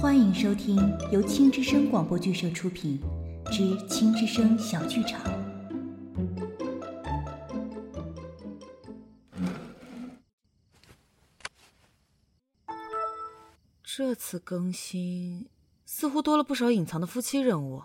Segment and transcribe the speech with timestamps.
[0.00, 0.76] 欢迎收听
[1.10, 3.00] 由青之声广播剧社出品
[3.50, 5.20] 之青之声小剧场。
[13.82, 15.48] 这次更新
[15.84, 17.82] 似乎多了不少隐藏的夫妻任务。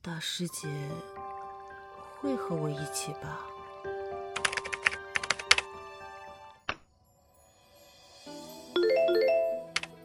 [0.00, 0.66] 大师姐
[2.18, 3.57] 会和我一起吧？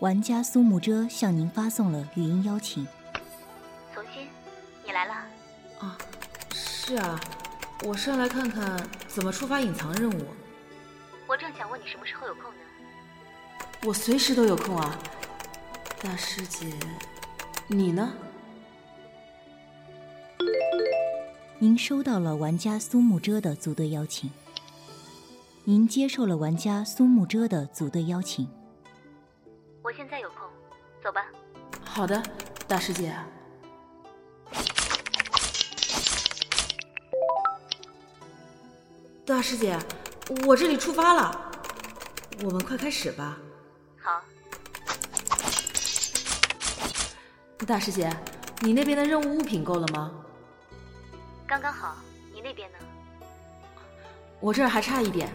[0.04, 2.86] 玩家苏木遮向您发送了语音邀请。
[3.94, 4.28] 从心，
[4.86, 5.14] 你来了。
[5.80, 5.98] 啊，
[6.54, 7.18] 是啊，
[7.86, 10.26] 我上来看看怎么触发隐藏任务。
[11.26, 12.60] 我正想问你什么时候有空呢。
[13.86, 15.00] 我随时都有空啊，
[16.02, 16.66] 大师姐，
[17.68, 18.12] 你呢？
[21.60, 24.30] 您收到了玩家苏木遮的组队邀请。
[25.64, 28.46] 您接受了玩家苏木遮的组队邀请。
[31.94, 32.24] 好的，
[32.68, 33.16] 大师姐。
[39.24, 39.78] 大师姐，
[40.48, 41.52] 我这里出发了，
[42.44, 43.38] 我们快开始吧。
[44.02, 44.20] 好。
[47.68, 48.12] 大师姐，
[48.62, 50.12] 你那边的任务物品够了吗？
[51.46, 51.96] 刚刚好，
[52.34, 52.78] 你那边呢？
[54.40, 55.32] 我这儿还差一点，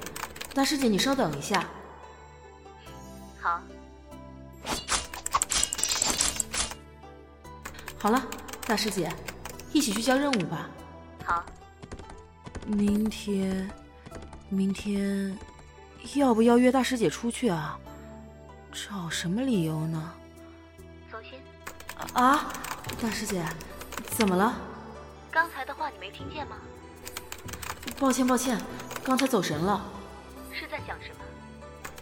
[0.53, 1.65] 大师姐你稍等一下。
[3.41, 3.63] 好。
[8.01, 8.23] 好了，
[8.65, 9.13] 大师姐，
[9.73, 10.71] 一起去交任务吧。
[11.25, 11.45] 好。
[12.65, 13.69] 明天，
[14.49, 15.37] 明天，
[16.15, 17.77] 要不要约大师姐出去啊？
[18.71, 20.13] 找什么理由呢？
[21.11, 21.41] 走心。
[22.13, 22.53] 啊，
[23.03, 23.45] 大师姐，
[24.17, 24.55] 怎么了？
[25.31, 26.57] 刚才的话你没听见吗？
[27.99, 28.61] 抱歉，抱歉，
[29.03, 29.85] 刚才走神了。
[30.53, 31.25] 是在想什么？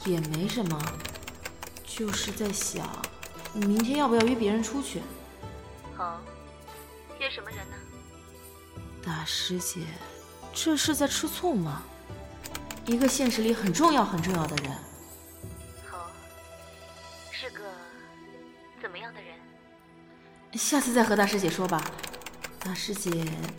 [0.04, 0.78] 也没什么，
[1.86, 2.86] 就是在想，
[3.54, 5.00] 明天要不要约别人出去？
[5.96, 6.20] 好，
[7.18, 7.76] 约什么人呢？
[9.02, 9.80] 大师姐，
[10.52, 11.82] 这是在吃醋吗？
[12.84, 14.72] 一个现实里很重要很重要的人。
[15.90, 16.10] 好，
[17.32, 17.64] 是个
[18.82, 19.34] 怎么样的人？
[20.52, 21.82] 下次再和大师姐说吧。
[22.58, 23.10] 大师姐，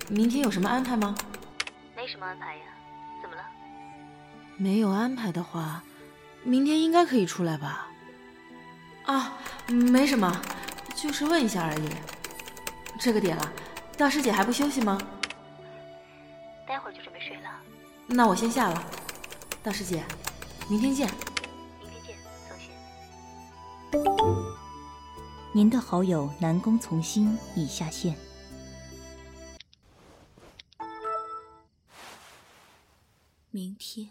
[0.07, 1.15] 明天有什么安排吗？
[1.95, 2.65] 没什么安排呀。
[3.21, 3.41] 怎么了？
[4.57, 5.83] 没有安排的话，
[6.43, 7.87] 明天应该可以出来吧？
[9.05, 10.41] 啊，没什么，
[10.95, 11.89] 就是问一下而已。
[12.99, 13.53] 这个点了，
[13.95, 14.97] 大师姐还不休息吗？
[16.67, 17.49] 待会儿就准备睡了。
[18.07, 18.83] 那我先下了。
[19.63, 20.03] 大师姐，
[20.69, 21.09] 明天见。
[21.79, 22.71] 明天见，从心。
[25.53, 28.15] 您的好友南宫从心已下线。
[33.51, 34.09] 明天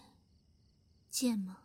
[1.10, 1.58] 见吗？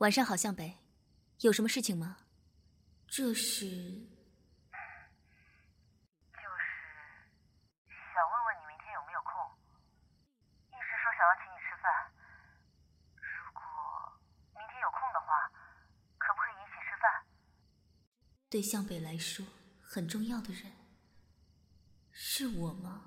[0.00, 0.78] 晚上好，向北，
[1.40, 2.16] 有什么事情吗？
[3.06, 3.70] 这是，就
[6.56, 6.64] 是
[8.08, 9.36] 想问问你明天有没有空。
[10.70, 12.08] 一直说想要请你吃饭，
[13.14, 13.60] 如果
[14.56, 15.52] 明天有空的话，
[16.16, 17.28] 可不可以一起吃饭？
[18.48, 19.44] 对向北来说
[19.82, 20.72] 很重要的人，
[22.10, 23.04] 是我吗？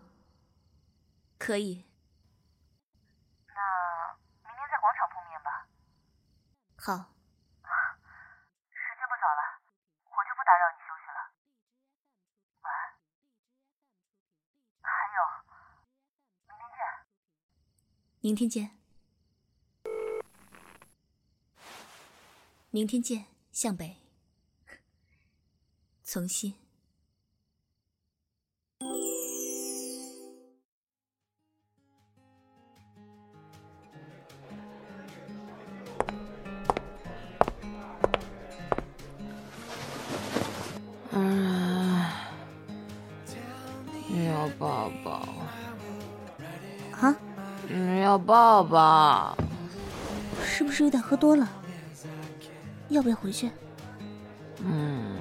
[1.39, 1.85] 可以。
[6.85, 9.41] 好，时间不早了，
[10.03, 11.31] 我就不打扰你休息了。
[12.59, 12.91] 晚安。
[14.81, 15.17] 还有，
[16.49, 16.83] 明天见。
[18.19, 18.75] 明天见。
[22.69, 23.95] 明天见，向北。
[26.03, 26.62] 从新。
[48.53, 49.35] 要抱抱，
[50.45, 51.49] 是不是有点喝多了？
[52.89, 53.49] 要不要回去？
[54.59, 55.17] 嗯，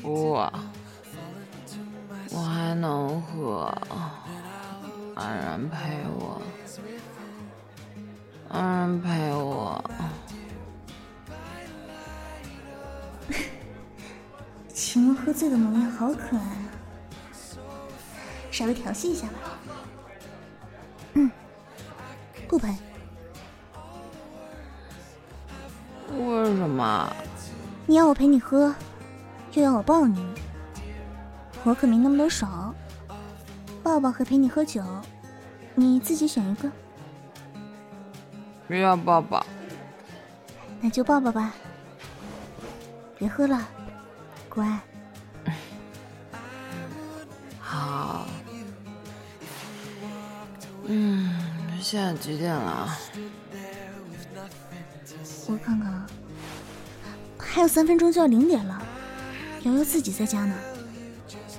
[0.00, 0.32] 不，
[2.30, 3.76] 我还能喝。
[5.16, 5.76] 安然陪
[6.18, 6.40] 我，
[8.48, 9.84] 安然陪我。
[14.72, 16.72] 秦梦喝醉的模样好可爱啊！
[18.50, 19.49] 稍微调戏一下吧。
[21.14, 21.30] 嗯，
[22.48, 22.68] 不陪。
[26.16, 27.12] 为什么？
[27.86, 28.74] 你要我陪你喝，
[29.52, 30.24] 又要我抱你，
[31.64, 32.46] 我可没那么多手。
[33.82, 34.82] 抱抱和陪你喝酒，
[35.74, 36.70] 你自己选一个。
[38.68, 39.44] 不要抱抱，
[40.80, 41.52] 那就抱抱吧。
[43.18, 43.66] 别喝了，
[44.48, 44.78] 乖。
[51.90, 52.96] 现在几点了？
[55.48, 56.06] 我看看啊，
[57.36, 58.80] 还有三分钟就要零点了。
[59.64, 60.54] 瑶瑶自己在家呢，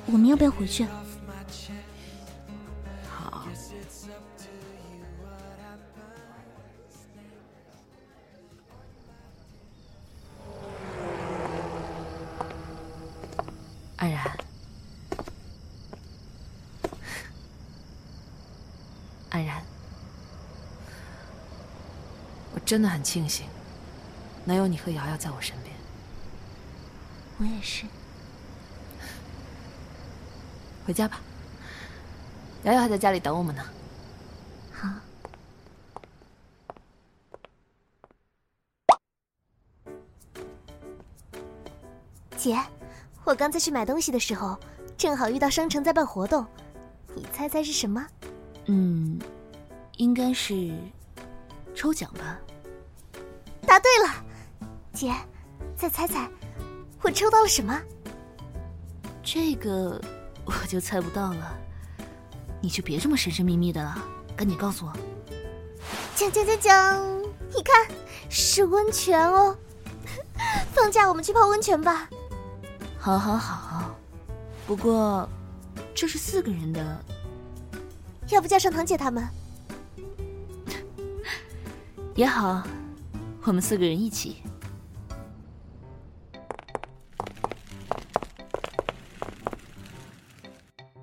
[0.05, 0.87] 我们要不要回去？
[3.09, 3.45] 好。
[13.97, 14.37] 安然，
[19.29, 19.61] 安然，
[22.53, 23.45] 我真的很庆幸
[24.45, 25.75] 能有你和瑶瑶在我身边。
[27.38, 27.85] 我也是。
[30.88, 31.19] 回家吧，
[32.63, 33.65] 瑶瑶还在家里等我们呢。
[34.71, 34.88] 好。
[42.38, 42.57] 姐，
[43.25, 44.57] 我刚才去买东西的时候，
[44.97, 46.47] 正好遇到商城在办活动，
[47.13, 48.07] 你猜猜是什么？
[48.67, 49.19] 嗯，
[49.97, 50.74] 应该是
[51.75, 52.39] 抽奖吧。
[53.71, 54.13] 答对了，
[54.91, 55.15] 姐，
[55.77, 56.29] 再猜猜，
[57.01, 57.81] 我抽到了什么？
[59.23, 59.97] 这个
[60.44, 61.57] 我就猜不到了，
[62.59, 63.97] 你就别这么神神秘秘的了，
[64.35, 64.91] 赶紧告诉我。
[66.18, 67.21] 讲讲讲讲，
[67.56, 67.88] 你看，
[68.29, 69.56] 是温泉哦。
[70.74, 72.09] 放假我们去泡温泉吧。
[73.00, 73.95] 好，好，好。
[74.67, 75.29] 不过，
[75.95, 77.01] 这是四个人的，
[78.31, 79.25] 要不叫上堂姐他们？
[82.15, 82.62] 也好，
[83.43, 84.41] 我们四个人一起。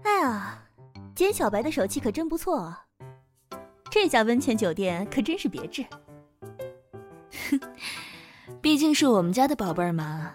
[0.03, 0.63] 哎呀，
[1.15, 2.87] 今天小白的手气可真不错啊！
[3.91, 5.85] 这家温泉酒店可真是别致。
[7.51, 7.61] 哼，
[8.63, 10.35] 毕竟是我们家的宝贝儿嘛。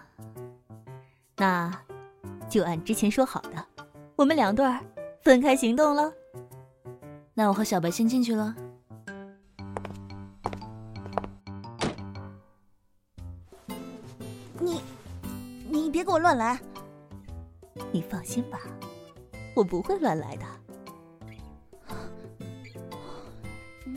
[1.36, 1.76] 那，
[2.48, 3.66] 就按之前说好的，
[4.14, 4.78] 我们两对儿
[5.20, 6.12] 分开行动了。
[7.32, 8.54] 那我和小白先进去了。
[15.84, 16.58] 你别给我乱来。
[17.92, 18.58] 你放心吧，
[19.54, 20.46] 我不会乱来的。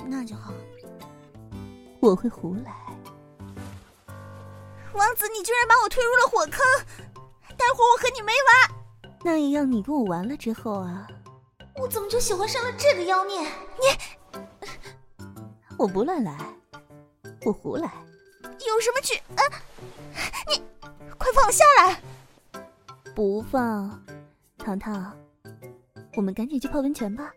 [0.06, 0.52] 那就好。
[2.02, 2.76] 我会胡来。
[4.94, 6.60] 王子，你居然把我推入了火坑！
[7.56, 9.16] 待会儿我和你没完。
[9.24, 11.08] 那也要你跟我完了之后啊。
[11.76, 13.40] 我怎么就喜欢上了这个妖孽？
[13.80, 14.38] 你，
[15.80, 16.38] 我不乱来，
[17.46, 17.90] 我胡来。
[18.68, 19.16] 有什么去？
[19.36, 19.42] 啊！
[20.50, 20.62] 你，
[21.18, 22.02] 快放我下来！
[23.16, 24.04] 不放，
[24.58, 25.16] 糖糖，
[26.16, 27.32] 我们赶紧去泡温泉吧。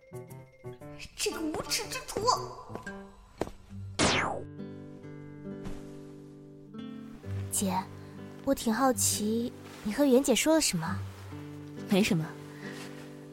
[1.16, 2.20] 这个无耻之徒！
[7.50, 7.74] 姐，
[8.44, 10.98] 我挺好奇，你和袁姐说了什么？
[11.88, 12.24] 没什么，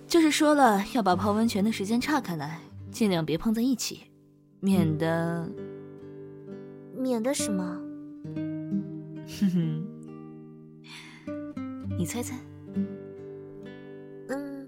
[0.08, 2.60] 就是说了要把泡温泉的时间岔开来，
[2.92, 4.12] 尽量别碰在一起，
[4.60, 5.50] 免得……
[6.96, 7.80] 免得什么？
[9.28, 9.86] 哼哼，
[11.98, 12.36] 你猜猜？
[14.30, 14.68] 嗯，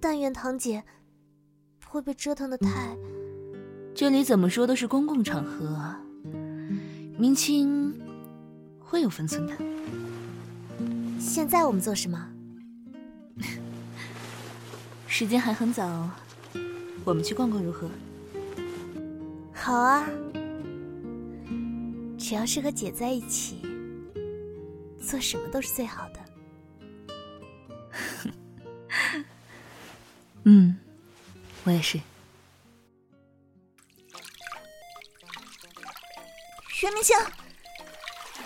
[0.00, 0.82] 但愿堂姐
[1.78, 2.96] 不会被折腾的太……
[3.94, 6.00] 这里怎么说都是公共场合啊，
[7.18, 7.94] 明清
[8.78, 9.52] 会有分寸的。
[11.18, 12.28] 现在我们做什么？
[15.06, 16.08] 时间还很早，
[17.04, 17.88] 我们去逛逛如何？
[19.52, 20.08] 好啊，
[22.30, 23.60] 只要是和姐在一起，
[25.04, 26.20] 做什么都是最好的。
[30.44, 30.78] 嗯，
[31.64, 32.00] 我也是。
[36.84, 37.16] 袁明星，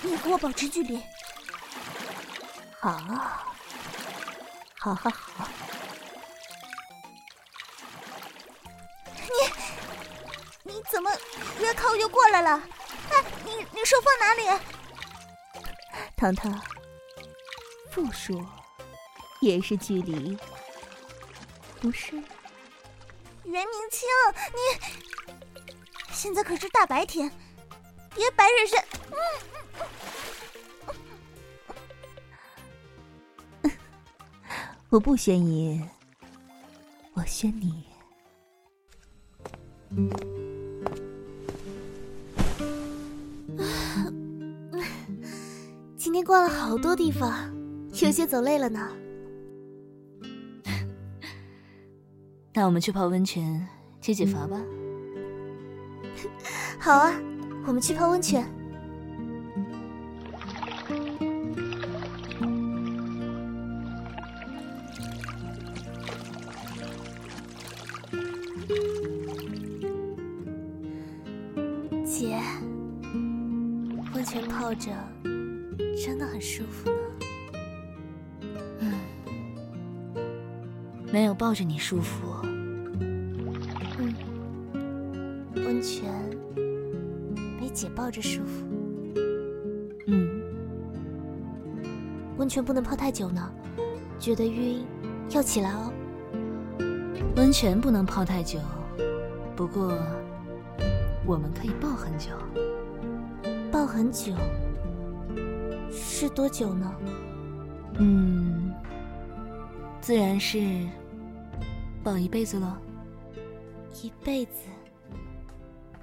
[0.00, 0.98] 你和我保持距离。
[2.80, 2.90] 好，
[4.78, 5.46] 好，好，好。
[9.12, 9.28] 你你
[10.90, 11.10] 怎么
[11.60, 12.62] 越靠越过来了？
[13.10, 14.42] 哎，你你手放哪里？
[16.16, 16.62] 糖糖，
[17.92, 18.46] 不说
[19.40, 20.38] 也是距离，
[21.80, 22.12] 不是？
[23.44, 24.08] 袁明清，
[24.52, 24.58] 你
[26.12, 27.30] 现在可是大白天，
[28.14, 28.84] 别白日晒。
[34.88, 35.86] 我不宣你，
[37.14, 37.84] 我宣你。
[46.14, 47.52] 天逛了好多地方，
[47.90, 48.88] 有些走累了呢。
[52.54, 53.66] 那我们去泡温泉
[54.00, 54.60] 解解乏吧。
[56.78, 57.12] 好啊，
[57.66, 58.46] 我们去泡温泉。
[72.04, 72.40] 姐，
[74.14, 74.92] 温泉泡着
[76.14, 76.96] 真的很舒服呢。
[78.78, 78.92] 嗯
[81.12, 82.28] 没有抱着你舒服。
[83.98, 84.14] 嗯，
[85.56, 86.08] 温泉
[87.60, 88.64] 没姐抱着舒服。
[90.06, 90.40] 嗯，
[92.36, 93.52] 温泉不能泡太久呢，
[94.16, 94.86] 觉得晕
[95.30, 95.92] 要起来哦。
[97.34, 98.60] 温泉不能泡太久，
[99.56, 99.92] 不过
[101.26, 102.30] 我们可以抱很久。
[103.72, 104.32] 抱很久
[106.16, 106.94] 是多久呢？
[107.98, 108.72] 嗯，
[110.00, 110.62] 自然是。
[112.04, 112.80] 保一辈子了，
[114.02, 114.52] 一辈子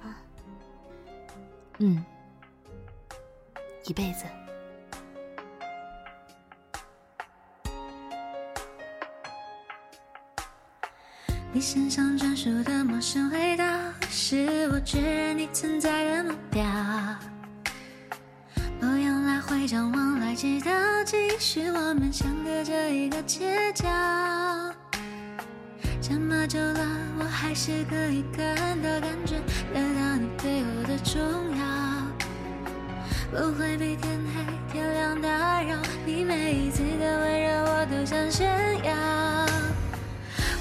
[0.02, 0.20] 啊，
[1.78, 2.04] 嗯，
[3.86, 4.26] 一辈子。
[11.52, 13.64] 你身上专属的陌生味道，
[14.10, 16.62] 是我确认你存在的目标。
[19.62, 20.70] 不用来回张望来知道，
[21.04, 23.84] 继续我们相隔着一个街角。
[26.00, 26.80] 这么久了，
[27.20, 29.36] 我还是可以感到感觉
[29.72, 31.22] 得到你对我的重
[31.56, 31.64] 要，
[33.30, 34.42] 不会被天黑
[34.72, 35.78] 天亮打扰。
[36.04, 38.50] 你每一次的温柔，我都想炫
[38.84, 38.92] 耀。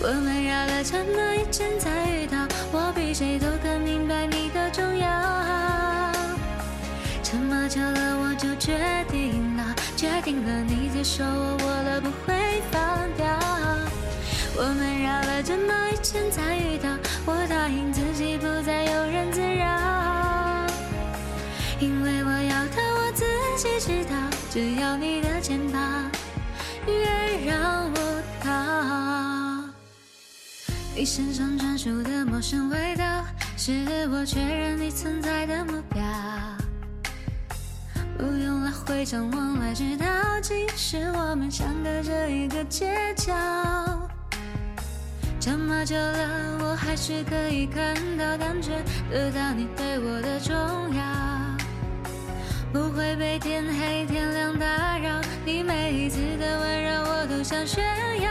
[0.03, 4.11] 我们绕了这么一圈才遇到，我比谁都更明白
[10.35, 13.25] 了你接受我，我了不会放掉。
[14.55, 16.89] 我们绕了这么一圈才遇到，
[17.25, 20.67] 我答应自己不再庸人自扰，
[21.79, 23.25] 因为我要的我自
[23.57, 24.15] 己知道，
[24.51, 26.11] 只要你的肩膀
[26.85, 28.50] 愿让我逃。
[30.93, 33.03] 你身上专属的陌生味道，
[33.57, 33.71] 是
[34.11, 36.03] 我确认你存在的目标，
[38.17, 40.05] 不用回想往来直到，
[40.41, 43.33] 即使我们相隔着一个街角。
[45.39, 48.71] 这么久了，我还是可以看到、感觉
[49.09, 50.55] 得到你对我的重
[50.95, 51.03] 要，
[52.71, 54.65] 不会被天黑天亮打
[54.99, 55.19] 扰。
[55.45, 57.83] 你每一次的温柔，我都想炫
[58.21, 58.29] 耀。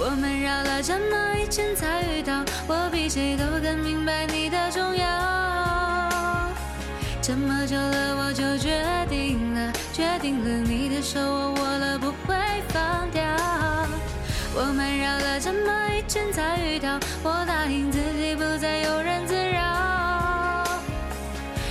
[0.00, 5.87] 我们绕了这么一圈才遇到，我比谁都更明白你的重要。
[7.28, 12.34] 这么久了，我就决定了，决定了你的手我握了，不会
[12.68, 13.22] 放掉。
[14.54, 20.64] 我们绕了这么一圈才遇到，我答应自己不再庸人自扰，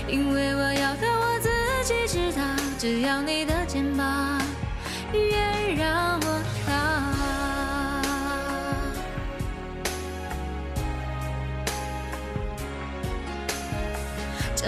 [0.08, 1.50] 因为我要的我自
[1.84, 2.44] 己知道，
[2.78, 4.40] 只要你的肩膀
[5.12, 6.37] 愿让我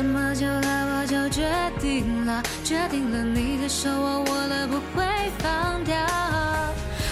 [0.02, 1.44] 这么久了我就决
[1.82, 5.04] 定了决定了你的手我握了不会
[5.40, 5.94] 放掉。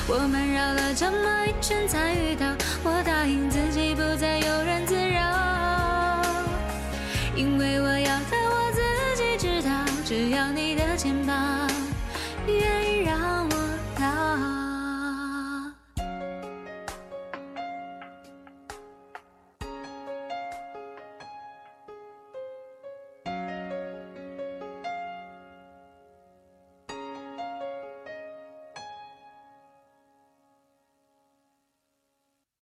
[0.08, 2.46] 我们绕了这么一圈才遇到
[2.86, 6.24] 我答应自己不再庸人自扰。
[7.36, 8.82] 因为我要的我自
[9.22, 9.70] 己知道
[10.06, 10.76] 只要你